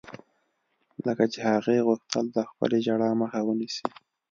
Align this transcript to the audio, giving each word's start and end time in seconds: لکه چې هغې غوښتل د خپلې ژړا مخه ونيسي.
لکه 1.05 1.25
چې 1.33 1.39
هغې 1.49 1.77
غوښتل 1.87 2.25
د 2.31 2.37
خپلې 2.49 2.77
ژړا 2.85 3.09
مخه 3.21 3.39
ونيسي. 3.43 3.85